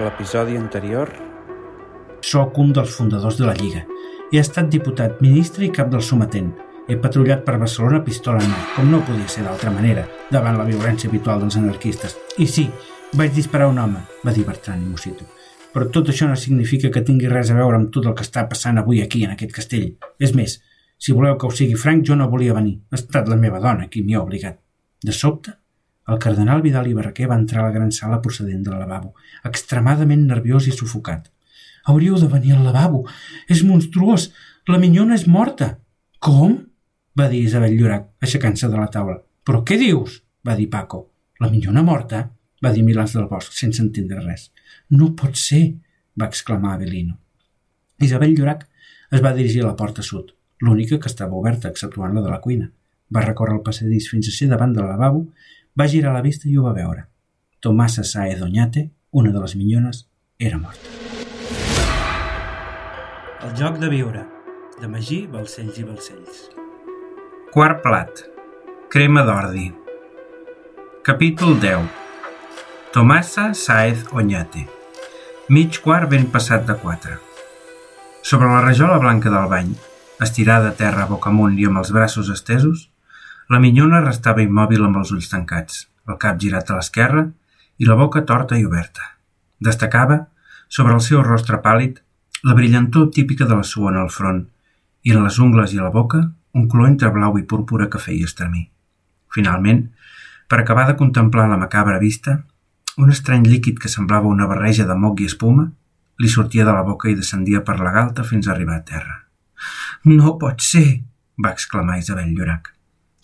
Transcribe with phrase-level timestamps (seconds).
[0.00, 1.10] L'episodi anterior...
[2.24, 3.82] Soc un dels fundadors de la Lliga.
[4.32, 6.50] He estat diputat, ministre i cap del sometent.
[6.88, 10.66] He patrullat per Barcelona pistola en mà, com no podia ser d'altra manera, davant la
[10.68, 12.16] violència habitual dels anarquistes.
[12.40, 12.66] I sí,
[13.20, 15.28] vaig disparar un home, va dir Bertran i Mosito.
[15.74, 18.46] Però tot això no significa que tingui res a veure amb tot el que està
[18.48, 19.90] passant avui aquí, en aquest castell.
[20.18, 20.58] És més,
[20.96, 22.78] si voleu que ho sigui franc, jo no volia venir.
[22.88, 24.60] Ha estat la meva dona qui m'hi ha obligat.
[25.04, 25.59] De sobte,
[26.08, 29.14] el cardenal Vidal i Barraquer va entrar a la gran sala procedent del lavabo,
[29.44, 31.28] extremadament nerviós i sufocat.
[31.84, 33.04] Hauríeu de venir al lavabo.
[33.48, 34.30] És monstruós.
[34.68, 35.78] La minyona és morta.
[36.20, 36.58] Com?
[37.18, 39.18] va dir Isabel Llorac, aixecant-se de la taula.
[39.44, 40.20] Però què dius?
[40.46, 41.06] va dir Paco.
[41.40, 42.28] La minyona morta?
[42.60, 44.50] va dir Milans del Bosc, sense entendre res.
[44.90, 45.62] No pot ser,
[46.20, 47.16] va exclamar Avelino.
[48.00, 48.66] Isabel Llorac
[49.10, 52.40] es va dirigir a la porta sud, l'única que estava oberta, exceptuant la de la
[52.44, 52.68] cuina.
[53.10, 55.24] Va recórrer el passadís fins a ser davant del lavabo
[55.78, 57.06] va girar la vista i ho va veure.
[57.60, 60.88] Tomasa Saez Oñate, una de les minyones, era morta.
[63.44, 64.24] El joc de viure,
[64.80, 66.42] de Magí, Balcells i Balcells.
[67.52, 68.24] Quart plat.
[68.90, 69.70] Crema d'ordi.
[71.06, 71.88] Capítol 10.
[72.92, 74.66] Tomasa Saez Oñate.
[75.48, 77.18] Mig quart ben passat de quatre.
[78.22, 79.72] Sobre la rajola blanca del bany,
[80.20, 82.89] estirada a terra boca amunt i amb els braços estesos,
[83.50, 87.24] la minyona restava immòbil amb els ulls tancats, el cap girat a l'esquerra
[87.82, 89.02] i la boca torta i oberta.
[89.58, 90.20] Destacava,
[90.68, 91.98] sobre el seu rostre pàl·lid,
[92.46, 94.44] la brillantor típica de la sua en el front
[95.02, 96.22] i en les ungles i la boca
[96.54, 98.68] un color entre blau i púrpura que feia estremir.
[99.34, 99.84] Finalment,
[100.50, 102.40] per acabar de contemplar la macabra vista,
[102.98, 105.68] un estrany líquid que semblava una barreja de moc i espuma
[106.22, 109.22] li sortia de la boca i descendia per la galta fins a arribar a terra.
[110.04, 111.02] No pot ser!
[111.40, 112.76] va exclamar Isabel Llorac.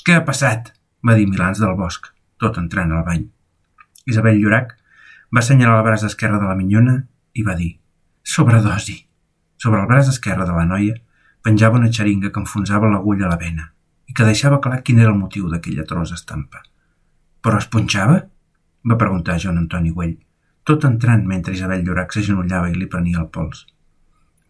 [0.07, 0.69] Què ha passat?
[1.07, 2.05] va dir Milans del Bosc,
[2.39, 3.25] tot entrant al bany.
[4.07, 4.77] Isabel Llorac
[5.35, 6.95] va assenyalar el braç esquerre de la minyona
[7.35, 7.73] i va dir
[8.23, 8.95] «Sobredosi».
[9.59, 10.95] Sobre el braç esquerre de la noia
[11.43, 13.67] penjava una xeringa que enfonsava l'agulla a la vena
[14.07, 16.63] i que deixava clar quin era el motiu d'aquella trosa estampa.
[17.43, 18.23] «Però es punxava?»
[18.87, 20.17] va preguntar Joan Antoni Güell,
[20.63, 23.67] tot entrant mentre Isabel Llorac s'agenollava i li prenia el pols.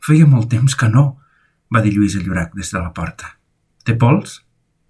[0.04, 1.14] «Feia molt temps que no»,
[1.72, 3.38] va dir Lluïsa Llorac des de la porta.
[3.88, 4.42] «Té pols?»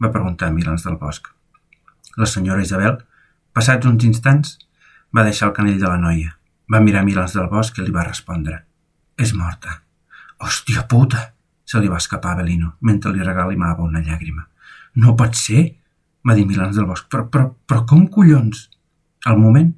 [0.02, 1.28] Va preguntar Milans del Bosc.
[2.16, 2.98] La senyora Isabel,
[3.52, 4.56] passats uns instants,
[5.16, 6.34] va deixar el canell de la noia.
[6.72, 8.62] Va mirar Milans del Bosc i li va respondre.
[9.16, 9.80] És morta.
[10.42, 11.32] Hòstia puta!
[11.66, 14.44] Se li va escapar a Belino, mentre li regalimava una llàgrima.
[15.02, 15.64] No pot ser,
[16.26, 17.08] va dir Milans del Bosc.
[17.10, 18.68] Però, però, però com collons?
[19.26, 19.72] Al moment,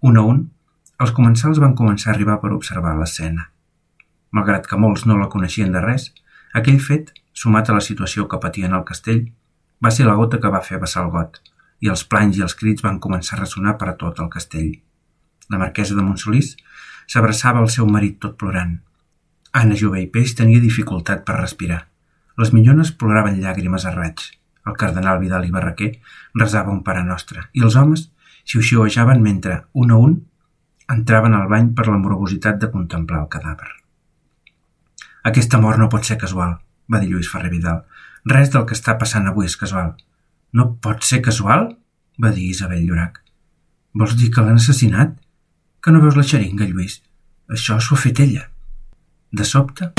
[0.00, 0.46] un a un,
[1.02, 3.50] els comensals van començar a arribar per observar l'escena.
[4.34, 6.10] Malgrat que molts no la coneixien de res,
[6.58, 9.26] aquell fet, sumat a la situació que patien al castell,
[9.84, 11.38] va ser la gota que va fer vessar el got,
[11.80, 14.72] i els planys i els crits van començar a ressonar per a tot el castell.
[15.48, 16.54] La marquesa de Montsolís
[17.06, 18.74] s'abraçava al seu marit tot plorant.
[19.58, 21.80] Anna Jove i Peix tenia dificultat per respirar.
[22.38, 24.20] Les minyones ploraven llàgrimes a raig.
[24.68, 25.92] El cardenal Vidal i Barraquer
[26.34, 28.10] resava un pare nostre, i els homes
[28.48, 30.14] xiuxiuejaven mentre, un a un,
[30.92, 33.70] entraven al bany per la morobositat de contemplar el cadàver.
[35.28, 36.54] Aquesta mort no pot ser casual,
[36.88, 37.82] va dir Lluís Ferrer Vidal.
[38.28, 39.94] Res del que està passant avui és casual.
[40.52, 41.70] No pot ser casual?
[42.18, 43.20] va dir Isabel Llorac.
[43.94, 45.12] Vols dir que l'han assassinat?
[45.80, 46.98] Que no veus la xeringa, Lluís?
[47.48, 48.48] Això s'ho ha fet ella.
[49.32, 49.92] De sobte,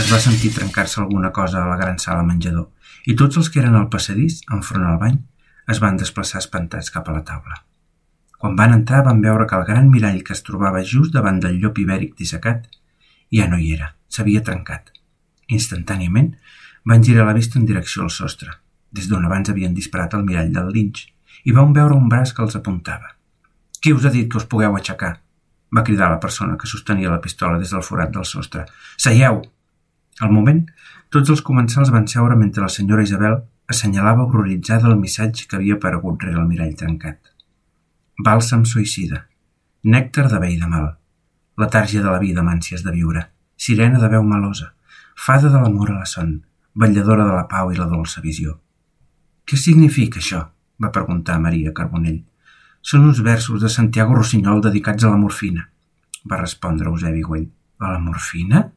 [0.00, 2.66] es va sentir trencar-se alguna cosa a la gran sala menjador
[3.06, 5.20] i tots els que eren al passadís, enfront al bany,
[5.70, 7.60] es van desplaçar espantats cap a la taula.
[8.40, 11.60] Quan van entrar van veure que el gran mirall que es trobava just davant del
[11.62, 12.66] llop ibèric dissecat
[13.32, 14.90] ja no hi era, s'havia trencat.
[15.48, 16.34] Instantàniament
[16.84, 18.50] van girar la vista en direcció al sostre,
[18.92, 21.06] des d'on abans havien disparat el mirall del linx,
[21.44, 23.16] i van veure un braç que els apuntava.
[23.80, 25.18] Qui us ha dit que us pugueu aixecar?
[25.74, 28.64] va cridar la persona que sostenia la pistola des del forat del sostre.
[28.96, 29.40] Seieu!
[30.22, 30.60] Al moment,
[31.10, 35.74] tots els comensals van seure mentre la senyora Isabel assenyalava horroritzada el missatge que havia
[35.74, 37.18] aparegut rere el mirall trencat.
[38.22, 39.24] Bàlsam suïcida.
[39.82, 40.88] Nèctar de vell de mal.
[41.58, 43.26] Letàrgia de la vida amb ànsies de viure.
[43.56, 44.70] Sirena de veu malosa.
[45.26, 46.36] Fada de l'amor a la son
[46.74, 48.58] vetlladora de la pau i la dolça visió.
[49.44, 50.42] Què significa això?
[50.82, 52.22] va preguntar Maria Carbonell.
[52.82, 55.68] Són uns versos de Santiago Rossinyol dedicats a la morfina,
[56.30, 57.50] va respondre Eusebi Güell.
[57.78, 58.70] A la morfina?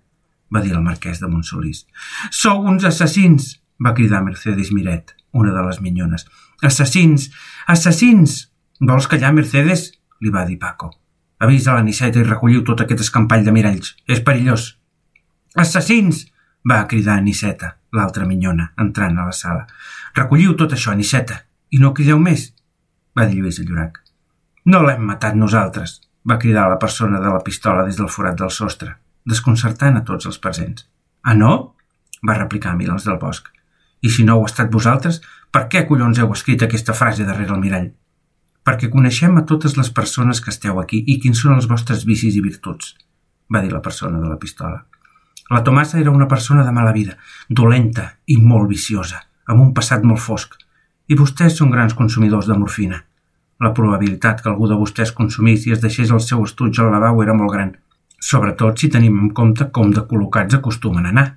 [0.54, 1.86] va dir el marquès de Montsolís.
[2.32, 3.58] Sou uns assassins!
[3.84, 6.26] va cridar Mercedes Miret, una de les minyones.
[6.64, 7.30] Assassins!
[7.68, 8.48] Assassins!
[8.80, 9.92] Vols callar, Mercedes?
[10.22, 10.92] li va dir Paco.
[11.40, 13.94] Avisa la Niceta i recolliu tot aquest escampall de miralls.
[14.08, 14.78] És perillós.
[15.56, 16.26] Assassins!
[16.68, 19.66] va cridar Niceta, l'altra minyona, entrant a la sala.
[20.16, 21.42] Recolliu tot això, Niceta,
[21.72, 22.52] i no crideu més,
[23.18, 24.02] va dir Lluís Llorac.
[24.68, 28.52] No l'hem matat nosaltres, va cridar la persona de la pistola des del forat del
[28.52, 30.88] sostre, desconcertant a tots els presents.
[31.24, 31.54] Ah, no?
[32.28, 33.48] va replicar Milans del Bosc.
[34.02, 37.62] I si no ha estat vosaltres, per què collons heu escrit aquesta frase darrere el
[37.62, 37.90] mirall?
[38.68, 42.36] Perquè coneixem a totes les persones que esteu aquí i quins són els vostres vicis
[42.36, 42.96] i virtuts,
[43.54, 44.84] va dir la persona de la pistola.
[45.50, 47.14] La Tomassa era una persona de mala vida,
[47.48, 50.58] dolenta i molt viciosa, amb un passat molt fosc.
[51.08, 52.98] I vostès són grans consumidors de morfina.
[53.64, 57.24] La probabilitat que algú de vostès consumís i es deixés el seu estuig al lavabo
[57.24, 57.72] era molt gran,
[58.20, 61.28] sobretot si tenim en compte com de col·locats acostumen a anar.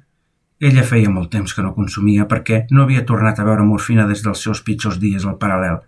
[0.59, 4.25] Ella feia molt temps que no consumia perquè no havia tornat a veure morfina des
[4.27, 5.79] dels seus pitjors dies al paral·lel.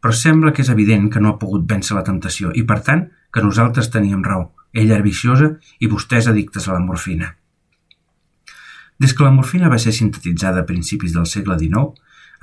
[0.00, 3.08] Però sembla que és evident que no ha pogut vèncer la temptació i, per tant,
[3.32, 4.52] que nosaltres teníem raó.
[4.76, 7.32] Ella era viciosa i vostès addictes a la morfina.
[8.98, 11.92] Des que la morfina va ser sintetitzada a principis del segle XIX,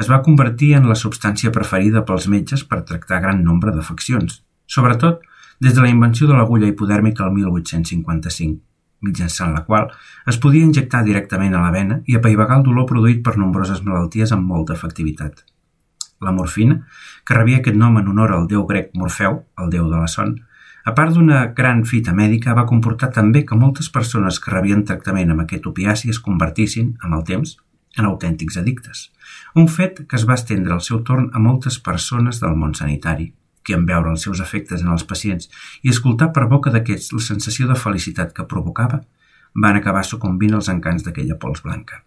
[0.02, 5.22] es va convertir en la substància preferida pels metges per tractar gran nombre d'afeccions, sobretot
[5.60, 8.60] des de la invenció de l'agulla hipodèrmica el 1855,
[9.06, 9.90] mitjançant la qual
[10.30, 14.34] es podia injectar directament a la vena i apaivagar el dolor produït per nombroses malalties
[14.36, 15.44] amb molta efectivitat.
[16.22, 16.80] La morfina,
[17.26, 20.38] que rebia aquest nom en honor al déu grec Morfeu, el déu de la son,
[20.84, 25.32] a part d'una gran fita mèdica, va comportar també que moltes persones que rebien tractament
[25.32, 27.56] amb aquest opiaci es convertissin, amb el temps,
[27.98, 29.06] en autèntics addictes.
[29.56, 33.32] Un fet que es va estendre al seu torn a moltes persones del món sanitari,
[33.64, 35.50] que en veure els seus efectes en els pacients
[35.84, 39.04] i escoltar per boca d'aquests la sensació de felicitat que provocava,
[39.56, 42.02] van acabar sucumbint als encants d'aquella pols blanca.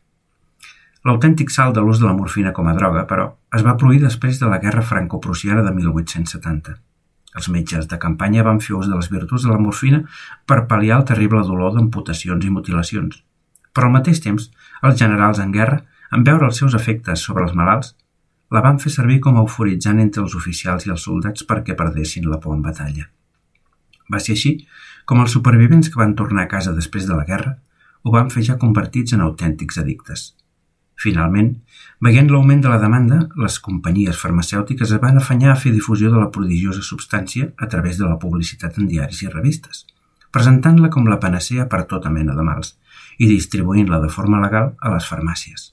[1.06, 4.40] L'autèntic salt de l'ús de la morfina com a droga, però, es va prohibir després
[4.42, 6.74] de la Guerra Franco-Prussiana de 1870.
[7.36, 10.02] Els metges de campanya van fer ús de les virtuts de la morfina
[10.48, 13.20] per pal·liar el terrible dolor d'amputacions i mutilacions.
[13.76, 14.48] Però al mateix temps,
[14.82, 17.92] els generals en guerra, en veure els seus efectes sobre els malalts,
[18.54, 22.30] la van fer servir com a euforitzant entre els oficials i els soldats perquè perdessin
[22.30, 23.08] la por en batalla.
[24.12, 24.52] Va ser així
[25.04, 27.56] com els supervivents que van tornar a casa després de la guerra
[28.06, 30.35] ho van fer ja convertits en autèntics addictes.
[30.96, 31.50] Finalment,
[32.00, 36.22] veient l'augment de la demanda, les companyies farmacèutiques es van afanyar a fer difusió de
[36.22, 39.84] la prodigiosa substància a través de la publicitat en diaris i revistes,
[40.32, 42.74] presentant-la com la panacea per tota mena de mals
[43.18, 45.70] i distribuint-la de forma legal a les farmàcies.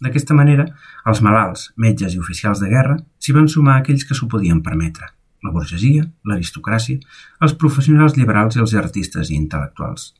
[0.00, 0.66] D'aquesta manera,
[1.06, 5.12] els malalts, metges i oficials de guerra s'hi van sumar aquells que s'ho podien permetre,
[5.44, 6.98] la burgesia, l'aristocràcia,
[7.44, 10.14] els professionals liberals i els artistes i intel·lectuals.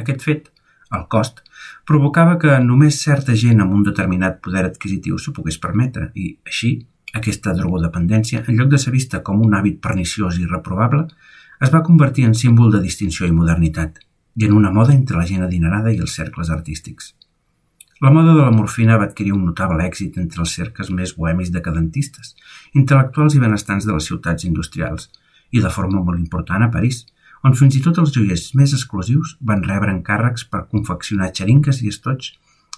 [0.00, 0.52] Aquest fet
[0.94, 1.40] el cost,
[1.88, 6.76] provocava que només certa gent amb un determinat poder adquisitiu s'ho pogués permetre i, així,
[7.14, 11.06] aquesta drogodependència, en lloc de ser vista com un hàbit perniciós i reprobable,
[11.62, 14.02] es va convertir en símbol de distinció i modernitat
[14.36, 17.14] i en una moda entre la gent adinerada i els cercles artístics.
[18.04, 21.48] La moda de la morfina va adquirir un notable èxit entre els cercles més bohemis
[21.54, 22.34] decadentistes,
[22.76, 25.08] intel·lectuals i benestants de les ciutats industrials,
[25.50, 27.06] i de forma molt important a París,
[27.46, 31.92] on fins i tot els joiers més exclusius van rebre encàrrecs per confeccionar xeringues i
[31.92, 32.32] estoig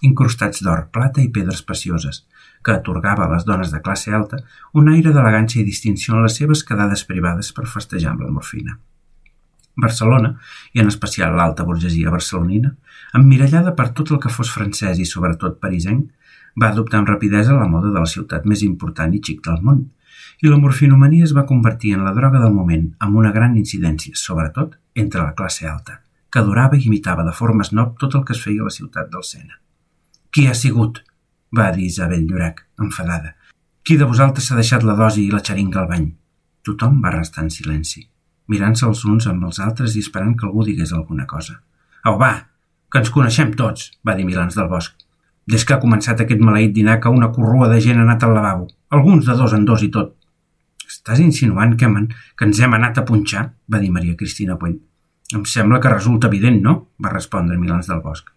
[0.08, 2.20] incrustats d'or, plata i pedres precioses,
[2.62, 4.38] que atorgava a les dones de classe alta
[4.78, 8.78] un aire d'elegància i distinció en les seves quedades privades per festejar amb la morfina.
[9.78, 10.32] Barcelona,
[10.74, 12.72] i en especial l'alta burgesia barcelonina,
[13.14, 16.08] emmirallada per tot el que fos francès i sobretot parisenc,
[16.58, 19.84] va adoptar amb rapidesa la moda de la ciutat més important i xic del món,
[20.42, 24.14] i la morfinomania es va convertir en la droga del moment amb una gran incidència,
[24.14, 28.36] sobretot entre la classe alta, que adorava i imitava de forma snob tot el que
[28.36, 29.60] es feia a la ciutat del Sena.
[30.30, 31.02] Qui ha sigut?
[31.56, 33.34] va dir Isabel Llorac, enfadada.
[33.82, 36.10] Qui de vosaltres s'ha deixat la dosi i la xeringa al bany?
[36.66, 38.02] Tothom va restar en silenci,
[38.52, 41.56] mirant-se els uns amb els altres i esperant que algú digués alguna cosa.
[42.04, 42.32] Au, va,
[42.92, 44.92] que ens coneixem tots, va dir Milans del Bosc.
[45.48, 48.34] Des que ha començat aquest maleït dinar que una corrua de gent ha anat al
[48.36, 50.14] lavabo, alguns de dos en dos i tot.
[50.88, 53.44] Estàs insinuant que, man, que ens hem anat a punxar?
[53.68, 54.78] va dir Maria Cristina Puell.
[55.36, 56.74] Em sembla que resulta evident, no?
[57.04, 58.30] va respondre Milans del Bosc.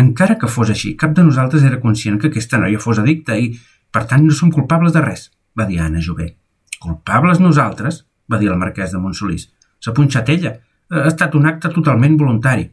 [0.00, 3.50] Encara que fos així, cap de nosaltres era conscient que aquesta noia fos addicta i,
[3.92, 5.28] per tant, no som culpables de res,
[5.58, 6.36] va dir Anna Jové.
[6.80, 8.04] Culpables nosaltres?
[8.30, 9.48] va dir el marquès de Montsolís.
[9.82, 10.54] S'ha punxat ella.
[10.90, 12.68] Ha estat un acte totalment voluntari.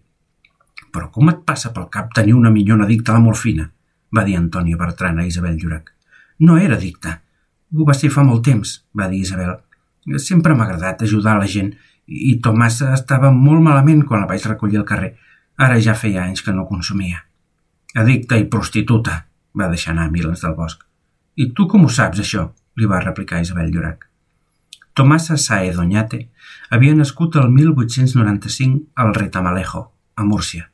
[0.93, 3.71] Però com et passa pel cap tenir una minyona addicta a la morfina?
[4.15, 5.96] va dir Antònia Bertran a Isabel Llorac.
[6.39, 7.21] No era addicta,
[7.75, 9.55] ho va ser fa molt temps, va dir Isabel.
[10.23, 11.73] Sempre m'ha agradat ajudar la gent
[12.07, 15.15] i Tomàs estava molt malament quan la vaig recollir al carrer.
[15.57, 17.23] Ara ja feia anys que no consumia.
[17.97, 19.23] Addicta i prostituta,
[19.57, 20.85] va deixar anar Milans del Bosc.
[21.35, 22.51] I tu com ho saps, això?
[22.77, 24.05] li va replicar Isabel Llorac.
[24.93, 26.29] Tomasa Sae Doñate
[26.69, 30.69] havia nascut el 1895 al Retamalejo, a Múrcia,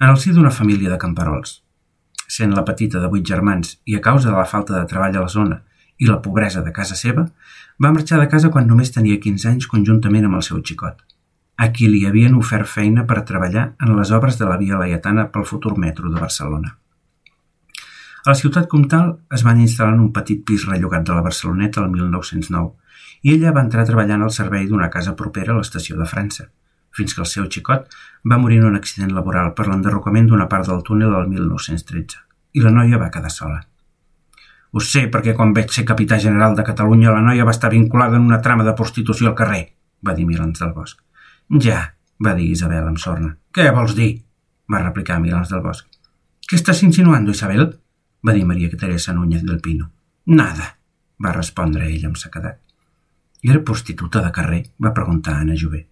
[0.00, 1.62] en el si d'una família de camperols.
[2.26, 5.24] Sent la petita de vuit germans i a causa de la falta de treball a
[5.26, 5.60] la zona
[5.98, 7.26] i la pobresa de casa seva,
[7.82, 10.98] va marxar de casa quan només tenia 15 anys conjuntament amb el seu xicot,
[11.56, 15.28] a qui li havien ofert feina per treballar en les obres de la Via Laietana
[15.32, 16.76] pel futur metro de Barcelona.
[18.26, 21.84] A la ciutat comtal es van instal·lar en un petit pis rellogat de la Barceloneta
[21.84, 22.72] el 1909
[23.22, 26.48] i ella va entrar treballant al servei d'una casa propera a l'estació de França,
[26.96, 27.88] fins que el seu xicot
[28.30, 32.22] va morir en un accident laboral per l'enderrocament d'una part del túnel el 1913
[32.56, 33.60] i la noia va quedar sola.
[34.72, 38.16] Ho sé perquè quan vaig ser capità general de Catalunya la noia va estar vinculada
[38.16, 39.62] en una trama de prostitució al carrer,
[40.06, 41.00] va dir Milans del Bosc.
[41.62, 41.78] Ja,
[42.24, 43.36] va dir Isabel amb sorna.
[43.52, 44.10] Què vols dir?
[44.72, 45.86] va replicar Milans del Bosc.
[46.48, 47.68] Què estàs insinuando, Isabel?
[48.26, 49.90] va dir Maria Teresa Núñez del Pino.
[50.26, 50.72] Nada,
[51.22, 52.58] va respondre ell amb sequedat.
[53.42, 54.62] Era prostituta de carrer?
[54.82, 55.86] va preguntar Anna Jové.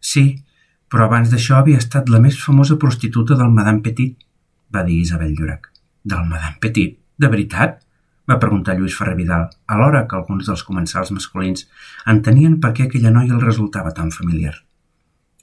[0.00, 0.44] Sí,
[0.92, 4.16] però abans d'això havia estat la més famosa prostituta del Madame Petit,
[4.72, 5.68] va dir Isabel Llorac.
[6.04, 6.98] Del Madame Petit?
[7.18, 7.82] De veritat?
[8.28, 11.64] va preguntar Lluís Ferrer Vidal, alhora que alguns dels comensals masculins
[12.12, 14.52] entenien per què aquella noia el resultava tan familiar.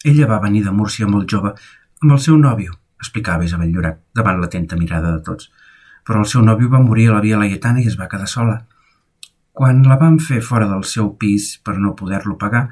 [0.05, 1.55] Ella va venir de Múrcia molt jove
[2.03, 5.49] amb el seu nòvio, explicava Isabel Llorac, davant l'atenta mirada de tots.
[6.05, 8.59] Però el seu nòvio va morir a la Via Laietana i es va quedar sola.
[9.55, 12.65] Quan la van fer fora del seu pis per no poder-lo pagar,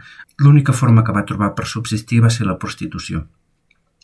[0.43, 3.21] l'única forma que va trobar per subsistir va ser la prostitució.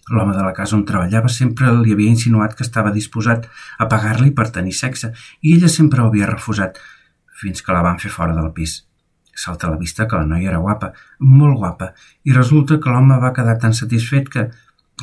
[0.09, 4.31] L'home de la casa on treballava sempre li havia insinuat que estava disposat a pagar-li
[4.37, 6.79] per tenir sexe i ella sempre ho havia refusat,
[7.41, 8.77] fins que la van fer fora del pis.
[9.35, 11.91] Salta a la vista que la noia era guapa, molt guapa,
[12.23, 14.47] i resulta que l'home va quedar tan satisfet que,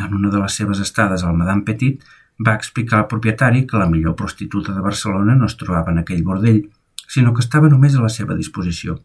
[0.00, 2.00] en una de les seves estades al Madame Petit,
[2.40, 6.24] va explicar al propietari que la millor prostituta de Barcelona no es trobava en aquell
[6.24, 6.64] bordell,
[7.08, 8.98] sinó que estava només a la seva disposició.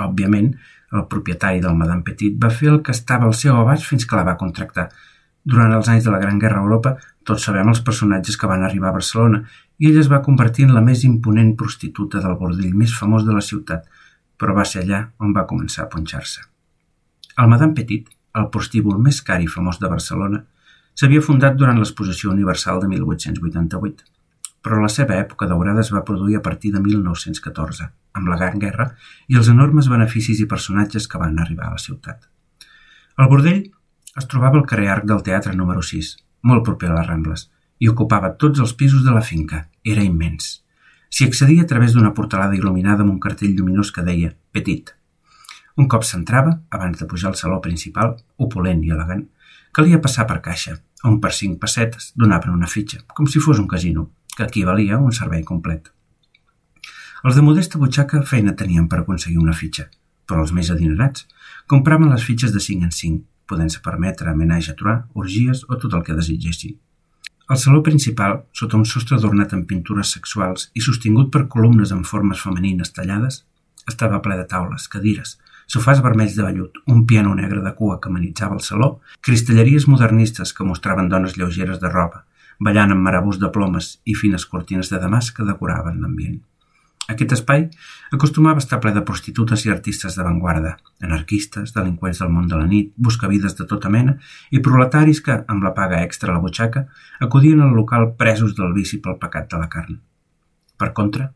[0.00, 0.52] Òbviament,
[0.92, 4.18] el propietari del Madame Petit va fer el que estava al seu abast fins que
[4.18, 4.90] la va contractar,
[5.44, 6.94] durant els anys de la Gran Guerra a Europa,
[7.24, 9.40] tots sabem els personatges que van arribar a Barcelona
[9.80, 13.32] i ella es va convertir en la més imponent prostituta del bordell més famós de
[13.36, 13.86] la ciutat,
[14.36, 16.44] però va ser allà on va començar a punxar-se.
[17.40, 20.42] El Madame Petit, el prostíbul més car i famós de Barcelona,
[20.94, 24.04] s'havia fundat durant l'exposició universal de 1888,
[24.62, 28.58] però la seva època daurada es va produir a partir de 1914, amb la Gran
[28.62, 28.90] Guerra
[29.28, 32.26] i els enormes beneficis i personatges que van arribar a la ciutat.
[33.18, 33.62] El bordell
[34.20, 36.12] es trobava al carrer Arc del Teatre número 6,
[36.50, 37.48] molt proper a les Rambles,
[37.80, 39.66] i ocupava tots els pisos de la finca.
[39.84, 40.60] Era immens.
[41.10, 44.94] S'hi accedia a través d'una portalada il·luminada amb un cartell lluminós que deia «Petit».
[45.80, 49.24] Un cop s'entrava, abans de pujar al saló principal, opulent i elegant,
[49.72, 50.76] calia passar per caixa,
[51.08, 55.02] on per cinc pessetes donaven una fitxa, com si fos un casino, que equivalia a
[55.04, 55.90] un servei complet.
[57.24, 59.88] Els de modesta butxaca feina tenien per aconseguir una fitxa,
[60.26, 61.26] però els més adinerats
[61.68, 66.04] compraven les fitxes de 5 en 5 podent-se permetre amenatge a orgies o tot el
[66.06, 66.78] que desitgessin.
[67.50, 72.04] El saló principal, sota un sostre adornat amb pintures sexuals i sostingut per columnes en
[72.10, 73.40] formes femenines tallades,
[73.90, 75.34] estava ple de taules, cadires,
[75.66, 80.54] sofàs vermells de vellut, un piano negre de cua que amenitzava el saló, cristalleries modernistes
[80.54, 82.24] que mostraven dones lleugeres de roba,
[82.60, 86.40] ballant amb marabús de plomes i fines cortines de damasc que decoraven l'ambient.
[87.10, 87.64] Aquest espai
[88.14, 92.68] acostumava a estar ple de prostitutes i artistes d'avantguarda, anarquistes, delinqüents del món de la
[92.70, 94.14] nit, buscavides de tota mena
[94.54, 96.84] i proletaris que, amb la paga extra a la butxaca,
[97.26, 99.98] acudien al local presos del vici pel pecat de la carn.
[100.78, 101.32] Per contra,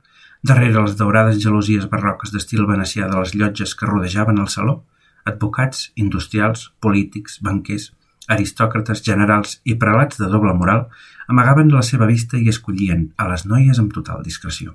[0.47, 4.83] darrere les daurades gelosies barroques d'estil venecià de les llotges que rodejaven el saló,
[5.25, 7.90] advocats, industrials, polítics, banquers,
[8.28, 10.87] aristòcrates, generals i prelats de doble moral
[11.28, 14.75] amagaven la seva vista i escollien a les noies amb total discreció.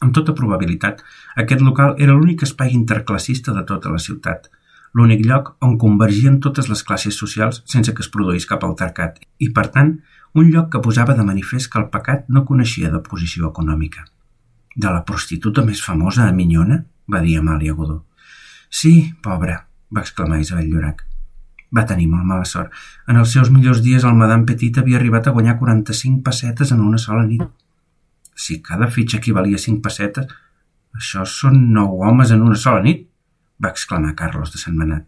[0.00, 1.02] Amb tota probabilitat,
[1.40, 4.50] aquest local era l'únic espai interclassista de tota la ciutat,
[4.94, 9.50] l'únic lloc on convergien totes les classes socials sense que es produís cap altercat i,
[9.50, 9.96] per tant,
[10.34, 14.04] un lloc que posava de manifest que el pecat no coneixia de posició econòmica.
[14.74, 16.82] De la prostituta més famosa a Minyona?
[17.10, 18.02] va dir Amàlia Godó.
[18.70, 19.60] Sí, pobra,
[19.94, 21.04] va exclamar Isabel Llorac.
[21.74, 22.72] Va tenir molt mala sort.
[23.08, 26.82] En els seus millors dies el Madame Petit havia arribat a guanyar 45 pessetes en
[26.84, 27.42] una sola nit.
[28.34, 30.28] Si cada fitxa equivalia a cinc pessetes,
[30.94, 33.08] això són nou homes en una sola nit,
[33.62, 35.06] va exclamar Carlos de Sant Manat.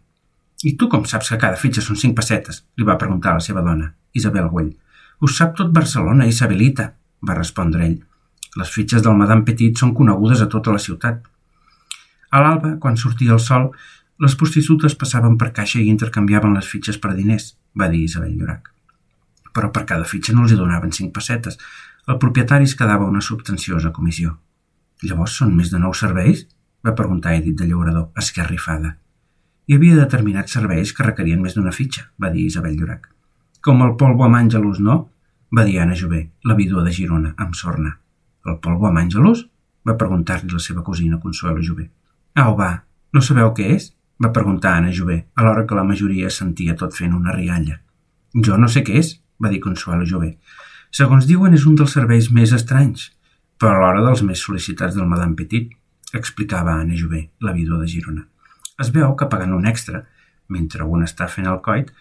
[0.65, 2.63] I tu com saps que cada fitxa són cinc pessetes?
[2.77, 4.71] li va preguntar la seva dona, Isabel Güell.
[5.19, 6.91] Ho sap tot Barcelona, Isabelita,
[7.27, 7.99] va respondre ell.
[8.57, 11.21] Les fitxes del Madame Petit són conegudes a tota la ciutat.
[12.31, 13.69] A l'alba, quan sortia el sol,
[14.23, 18.71] les prostitutes passaven per caixa i intercanviaven les fitxes per diners, va dir Isabel Llorac.
[19.53, 21.57] Però per cada fitxa no els hi donaven cinc pessetes,
[22.07, 24.37] el propietari es quedava una substanciosa comissió.
[25.03, 26.47] Llavors són més de nou serveis?
[26.85, 28.95] va preguntar Edith de Llaurador, esquerrifada.
[29.67, 33.09] Hi havia determinats serveis que requerien més d'una fitxa, va dir Isabel Llorac.
[33.61, 35.09] Com el polvo amb àngelus, no?
[35.51, 37.97] va dir Anna Jové, la vídua de Girona, amb sorna.
[38.47, 39.45] El polvo amb àngelus?
[39.87, 41.89] va preguntar-li la seva cosina Consuelo Jové.
[42.35, 42.71] Au, va,
[43.13, 43.91] no sabeu què és?
[44.23, 47.79] Va preguntar Anna Jové, alhora que la majoria sentia tot fent una rialla.
[48.33, 50.37] Jo no sé què és, va dir Consuelo Jové.
[50.91, 53.11] Segons diuen, és un dels serveis més estranys,
[53.61, 55.69] però alhora dels més sol·licitats del Madame Petit,
[56.17, 58.25] explicava Anna Jové, la vídua de Girona.
[58.81, 60.03] Es veu que pagant un extra,
[60.49, 61.91] mentre un està fent el coit,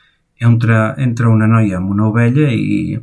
[0.41, 2.97] entra, entra una noia amb una ovella i,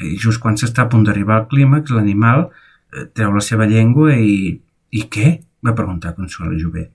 [0.00, 4.16] i just quan s'està a punt d'arribar al clímax, l'animal eh, treu la seva llengua
[4.16, 4.60] i...
[4.96, 5.32] I què?
[5.66, 6.86] va preguntar Consuelo Jové.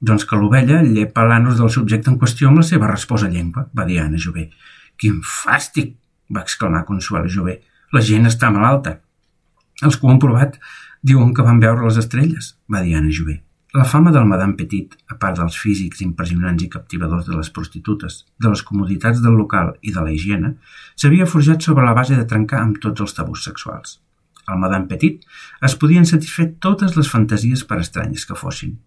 [0.00, 3.86] Doncs que l'ovella llepa l'anus del subjecte en qüestió amb la seva resposa llengua, va
[3.88, 4.48] dir Anna Jové.
[4.96, 5.96] Quin fàstic!
[6.28, 7.58] va exclamar Consuelo Jové.
[7.92, 8.98] La gent està malalta.
[9.82, 10.58] Els que ho han provat
[11.02, 13.38] diuen que van veure les estrelles, va dir Anna Jové.
[13.76, 18.22] La fama del Madame Petit, a part dels físics impressionants i captivadors de les prostitutes,
[18.40, 20.54] de les comoditats del local i de la higiene,
[20.96, 23.98] s'havia forjat sobre la base de trencar amb tots els tabús sexuals.
[24.48, 25.26] Al Madame Petit
[25.68, 28.78] es podien satisfer totes les fantasies per estranyes que fossin.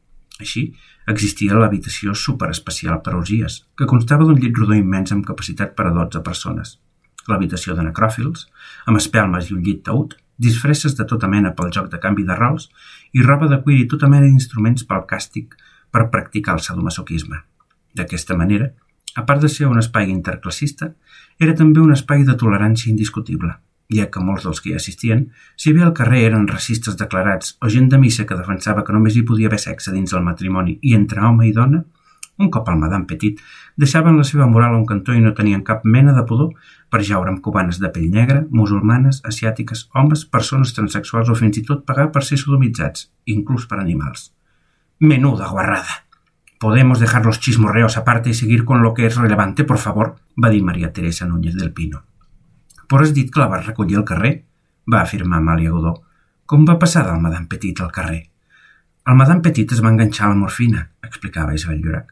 [0.41, 0.63] Així,
[1.12, 5.93] existia l'habitació superespecial per orgies, que constava d'un llit rodó immens amb capacitat per a
[5.93, 6.79] 12 persones.
[7.29, 8.48] L'habitació de necròfils,
[8.89, 12.38] amb espelmes i un llit taüt, disfresses de tota mena pel joc de canvi de
[12.38, 12.69] rols
[13.13, 15.53] i roba de cuir i tota mena d'instruments pel càstig
[15.93, 17.43] per practicar el sadomasoquisme.
[17.93, 18.71] D'aquesta manera,
[19.13, 20.93] a part de ser un espai interclassista,
[21.38, 23.53] era també un espai de tolerància indiscutible,
[23.91, 27.69] ja que molts dels que hi assistien, si bé al carrer eren racistes declarats o
[27.69, 30.95] gent de missa que defensava que només hi podia haver sexe dins el matrimoni i
[30.98, 31.83] entre home i dona,
[32.41, 33.39] un cop al Madame Petit,
[33.77, 36.53] deixaven la seva moral a un cantó i no tenien cap mena de pudor
[36.91, 41.65] per jaure amb cubanes de pell negra, musulmanes, asiàtiques, homes, persones transexuals o fins i
[41.67, 44.31] tot pagar per ser sodomitzats, inclús per animals.
[45.00, 46.01] Menuda guarrada.
[46.60, 50.50] Podemos dejar los chismorreos aparte y seguir con lo que es relevante, por favor, va
[50.50, 52.11] dir Maria Teresa Núñez del Pino.
[52.91, 54.33] Però has dit que la vas recollir al carrer?
[54.91, 55.93] va afirmar Amàlia Godó.
[56.45, 58.24] Com va passar del Madame Petit al carrer?
[59.07, 62.10] El Madame Petit es va enganxar a la morfina, explicava Isabel Llorac.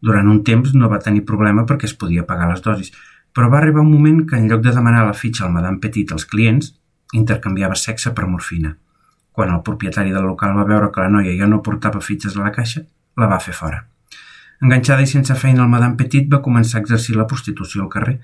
[0.00, 2.92] Durant un temps no va tenir problema perquè es podia pagar les dosis,
[3.34, 6.12] però va arribar un moment que en lloc de demanar la fitxa al Madame Petit
[6.12, 6.74] als clients,
[7.14, 8.74] intercanviava sexe per morfina.
[9.32, 12.44] Quan el propietari del local va veure que la noia ja no portava fitxes a
[12.44, 12.84] la caixa,
[13.16, 13.86] la va fer fora.
[14.60, 18.18] Enganxada i sense feina, el Madame Petit va començar a exercir la prostitució al carrer,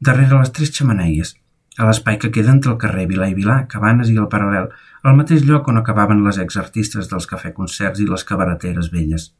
[0.00, 1.34] darrere les tres xamaneies,
[1.78, 4.68] a l'espai que queda entre el carrer Vilà i Vilà, Cabanes i el Paral·lel,
[5.02, 9.32] al mateix lloc on acabaven les exartistes dels cafè-concerts i les cabareteres velles.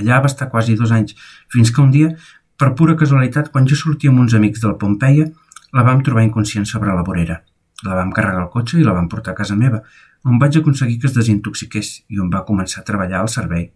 [0.00, 1.14] Allà va estar quasi dos anys,
[1.52, 2.10] fins que un dia,
[2.58, 5.30] per pura casualitat, quan jo sortia amb uns amics del Pompeia,
[5.72, 7.40] la vam trobar inconscient sobre la vorera.
[7.84, 9.82] La vam carregar al cotxe i la vam portar a casa meva,
[10.24, 13.70] on vaig aconseguir que es desintoxiqués i on va començar a treballar al servei.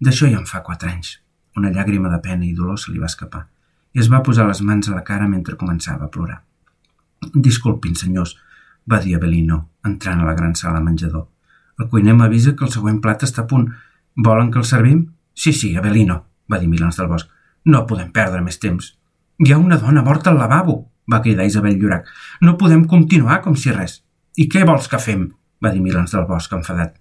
[0.00, 1.18] D'això ja en fa quatre anys.
[1.58, 3.48] Una llàgrima de pena i dolor se li va escapar
[3.92, 6.40] i es va posar les mans a la cara mentre començava a plorar.
[7.34, 8.36] Disculpin, senyors,
[8.90, 11.26] va dir Avelino, entrant a la gran sala menjador.
[11.78, 13.68] El cuiner m'avisa que el següent plat està a punt.
[14.16, 15.04] Volen que el servim?
[15.34, 17.28] Sí, sí, Avelino, va dir Milans del Bosc.
[17.64, 18.94] No podem perdre més temps.
[19.40, 20.76] Hi ha una dona morta al lavabo,
[21.12, 22.08] va cridar Isabel Llorac.
[22.40, 24.00] No podem continuar com si res.
[24.36, 25.28] I què vols que fem?
[25.60, 26.94] va dir Milans del Bosc, enfadat.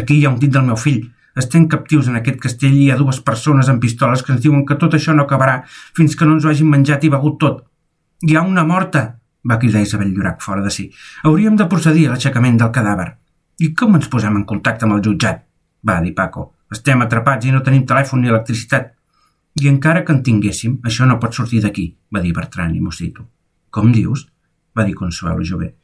[0.00, 1.02] Aquí hi ha un dit del meu fill.
[1.36, 4.64] Estem captius en aquest castell i hi ha dues persones amb pistoles que ens diuen
[4.68, 7.58] que tot això no acabarà fins que no ens ho hagin menjat i begut tot.
[8.24, 9.15] Hi ha una morta,
[9.50, 10.90] va cridar Isabel Llorac fora de si.
[11.22, 13.08] Hauríem de procedir a l'aixecament del cadàver.
[13.62, 15.42] I com ens posem en contacte amb el jutjat?
[15.86, 16.52] va dir Paco.
[16.72, 18.92] Estem atrapats i no tenim telèfon ni electricitat.
[19.62, 23.28] I encara que en tinguéssim, això no pot sortir d'aquí, va dir Bertran i Mosito.
[23.70, 24.26] Com dius?
[24.76, 25.74] va dir Consuelo Jové.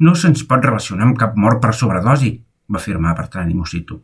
[0.00, 2.32] No se'ns pot relacionar amb cap mort per sobredosi,
[2.72, 4.00] va afirmar Bertran i Mosito.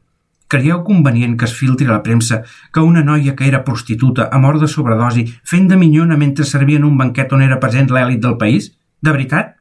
[0.47, 4.39] Creieu convenient que es filtri a la premsa que una noia que era prostituta ha
[4.39, 8.23] mort de sobredosi fent de minyona mentre servia en un banquet on era present l'èlit
[8.23, 8.76] del país?
[9.03, 9.57] De veritat?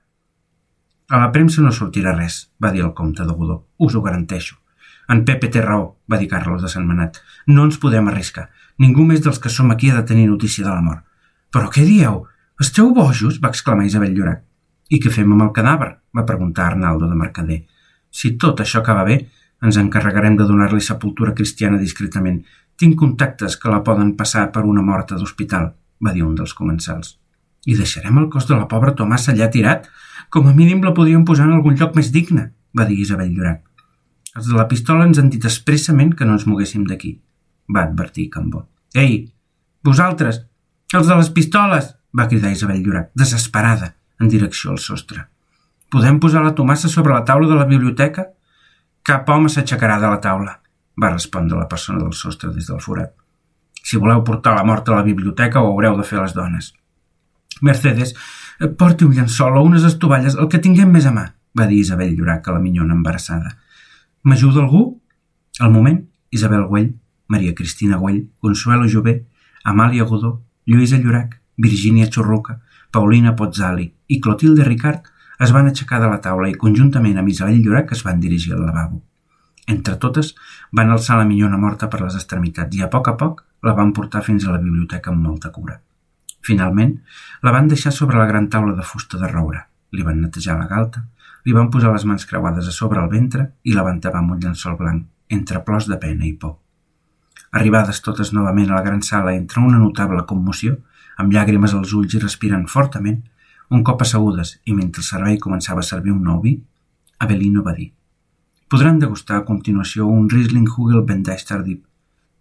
[1.12, 3.66] A la premsa no sortirà res, va dir el comte de Godó.
[3.78, 4.56] Us ho garanteixo.
[5.12, 7.20] En Pepe té raó, va dir Carlos de Sant Manat.
[7.48, 8.48] No ens podem arriscar.
[8.82, 11.04] Ningú més dels que som aquí ha de tenir notícia de la mort.
[11.54, 12.24] Però què dieu?
[12.60, 13.42] Esteu bojos?
[13.44, 14.42] va exclamar Isabel Llorac.
[14.90, 15.92] I què fem amb el cadàver?
[16.16, 17.60] va preguntar Arnaldo de Mercader.
[18.10, 19.20] Si tot això acaba bé,
[19.62, 22.42] ens encarregarem de donar-li sepultura cristiana discretament.
[22.76, 25.70] Tinc contactes que la poden passar per una morta d'hospital,
[26.02, 27.20] va dir un dels comensals.
[27.66, 29.90] I deixarem el cos de la pobra Tomàs allà tirat?
[30.30, 33.64] Com a mínim la podríem posar en algun lloc més digne, va dir Isabel Llorac.
[34.36, 37.14] Els de la pistola ens han dit expressament que no ens moguéssim d'aquí,
[37.72, 38.66] va advertir Cambó.
[38.94, 39.32] Ei,
[39.84, 40.42] vosaltres,
[40.94, 45.26] els de les pistoles, va cridar Isabel Llorac, desesperada, en direcció al sostre.
[45.92, 48.30] Podem posar la Tomassa sobre la taula de la biblioteca?
[49.06, 50.58] Cap home s'aixecarà de la taula,
[51.02, 53.14] va respondre la persona del sostre des del forat.
[53.86, 56.74] Si voleu portar la mort a la biblioteca ho haureu de fer les dones.
[57.62, 58.14] Mercedes,
[58.80, 62.12] porti un llençol o unes estovalles, el que tinguem més a mà, va dir Isabel
[62.16, 63.56] Llorac a la minyona embarassada.
[64.24, 64.84] M'ajuda algú?
[65.60, 66.92] Al moment, Isabel Güell,
[67.28, 69.26] Maria Cristina Güell, Consuelo Jové,
[69.64, 72.60] Amàlia Godó, Lluïsa Llorac, Virgínia Churruca,
[72.92, 75.08] Paulina Pozzali i Clotilde Ricard
[75.40, 78.64] es van aixecar de la taula i conjuntament amb Isabel Llorac es van dirigir al
[78.66, 79.02] lavabo.
[79.68, 80.36] Entre totes,
[80.72, 83.92] van alçar la minyona morta per les extremitats i a poc a poc la van
[83.98, 85.80] portar fins a la biblioteca amb molta cura.
[86.46, 86.96] Finalment,
[87.42, 89.64] la van deixar sobre la gran taula de fusta de roure.
[89.92, 91.06] Li van netejar la galta,
[91.46, 94.36] li van posar les mans creuades a sobre el ventre i la van tapar amb
[94.36, 96.58] un llençol blanc, entre plors de pena i por.
[97.56, 100.78] Arribades totes novament a la gran sala entre una notable commoció,
[101.18, 103.22] amb llàgrimes als ulls i respirant fortament,
[103.70, 106.58] un cop assegudes i mentre el servei començava a servir un nou vi,
[107.26, 107.94] Avelino va dir
[108.70, 111.84] Podran degustar a continuació un Riesling Hugel Bendeister-Dip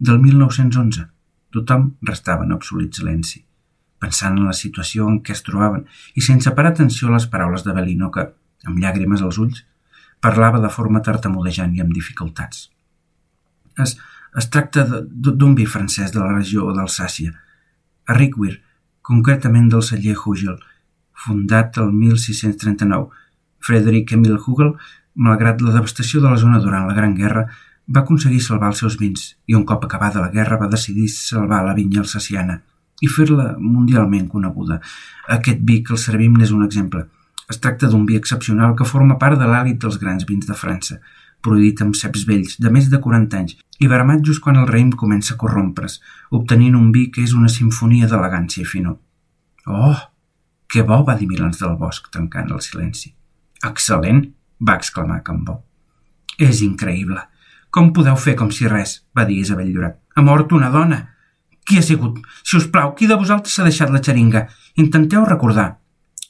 [0.08, 1.04] del 1911.
[1.52, 3.44] Tothom restava en absolut silenci,
[4.04, 7.64] pensant en la situació en què es trobaven i sense parar atenció a les paraules
[7.64, 8.26] d'Avelino que,
[8.68, 9.62] amb llàgrimes als ulls,
[10.24, 12.68] parlava de forma tartamudejant i amb dificultats.
[13.84, 13.96] Es,
[14.38, 17.34] es tracta d'un vi francès de la regió d'Alsàcia,
[18.06, 18.58] a Rickwir,
[19.04, 20.58] concretament del celler Hugel,
[21.26, 23.08] fundat el 1639.
[23.64, 24.74] Frederick Emil Hugel,
[25.14, 27.46] malgrat la devastació de la zona durant la Gran Guerra,
[27.88, 31.60] va aconseguir salvar els seus vins i un cop acabada la guerra va decidir salvar
[31.66, 32.62] la vinya alsaciana
[33.04, 34.80] i fer-la mundialment coneguda.
[35.36, 37.04] Aquest vi que el servim n'és un exemple.
[37.52, 40.98] Es tracta d'un vi excepcional que forma part de l'àlit dels grans vins de França,
[41.44, 44.94] produït amb ceps vells de més de 40 anys i vermat just quan el raïm
[44.96, 45.98] comença a corrompre's,
[46.32, 48.96] obtenint un vi que és una sinfonia d'elegància i finor.
[49.66, 49.96] Oh,
[50.70, 53.12] que bo, va dir Milans del Bosc, tancant el silenci.
[53.64, 54.24] Excel·lent,
[54.60, 55.60] va exclamar Cambó.
[56.38, 57.20] És increïble.
[57.74, 59.02] Com podeu fer com si res?
[59.16, 59.98] va dir Isabel Llorac.
[60.14, 61.00] Ha mort una dona.
[61.64, 62.20] Qui ha sigut?
[62.42, 64.46] Si us plau, qui de vosaltres s'ha deixat la xeringa?
[64.76, 65.78] Intenteu recordar.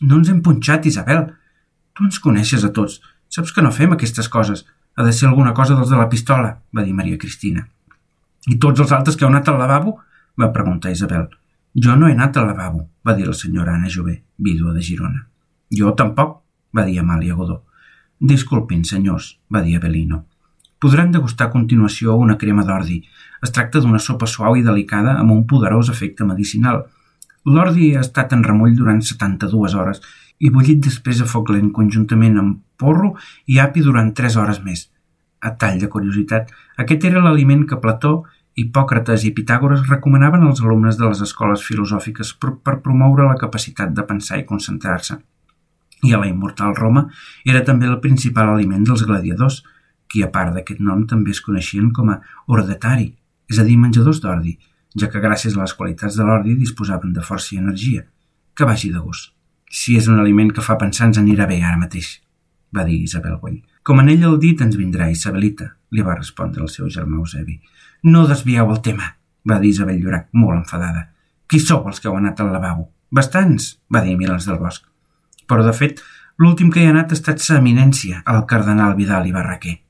[0.00, 1.26] No ens hem punxat, Isabel.
[1.94, 3.00] Tu ens coneixes a tots.
[3.28, 4.64] Saps que no fem aquestes coses.
[4.94, 7.66] Ha de ser alguna cosa dels de la pistola, va dir Maria Cristina.
[8.46, 9.98] I tots els altres que heu anat al lavabo?
[10.40, 11.28] va preguntar Isabel.
[11.74, 15.26] Jo no he anat al lavabo, va dir la senyora Anna Jové, vídua de Girona.
[15.70, 16.40] Jo tampoc,
[16.74, 17.64] va dir Amàlia Godó.
[18.20, 20.24] Disculpin, senyors, va dir Avelino.
[20.84, 22.98] Podran degustar a continuació una crema d'ordi.
[23.46, 26.82] Es tracta d'una sopa suau i delicada amb un poderós efecte medicinal.
[27.48, 30.02] L'ordi ha estat en remull durant 72 hores
[30.44, 33.14] i bullit després a foc lent conjuntament amb porro
[33.48, 34.84] i api durant 3 hores més.
[35.40, 38.14] A tall de curiositat, aquest era l'aliment que Plató
[38.60, 43.96] Hipòcrates i Pitàgores recomanaven als alumnes de les escoles filosòfiques per, per promoure la capacitat
[43.96, 45.16] de pensar i concentrar-se.
[46.04, 47.08] I a la immortal Roma
[47.48, 49.64] era també el principal aliment dels gladiadors,
[50.14, 52.20] qui a part d'aquest nom també es coneixien com a
[52.54, 53.08] ordetari,
[53.50, 54.52] és a dir, menjadors d'ordi,
[54.94, 58.04] ja que gràcies a les qualitats de l'ordi disposaven de força i energia.
[58.54, 59.32] Que vagi de gust.
[59.66, 62.20] Si és un aliment que fa pensar ens anirà bé ara mateix,
[62.70, 63.58] va dir Isabel Güell.
[63.82, 67.58] Com en ell el dit ens vindrà, Isabelita, li va respondre el seu germà Eusebi.
[68.06, 69.10] No desvieu el tema,
[69.50, 71.08] va dir Isabel Llorac, molt enfadada.
[71.50, 72.86] Qui sou els que heu anat al lavabo?
[73.10, 74.86] Bastants, va dir Milans del Bosc.
[75.50, 76.00] Però, de fet,
[76.38, 79.80] l'últim que hi ha anat ha estat sa eminència, el cardenal Vidal i Barraquer.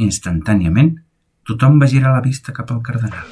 [0.00, 0.94] Instantàniament,
[1.44, 3.28] tothom va girar la vista cap al cardenal.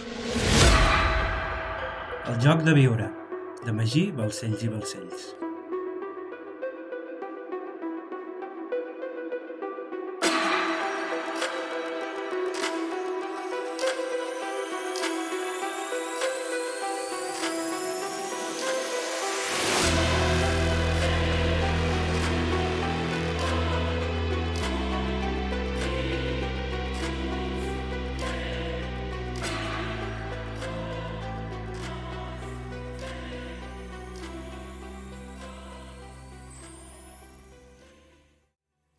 [2.28, 3.08] El joc de viure,
[3.64, 5.37] de Magí, Balcells i Balcells.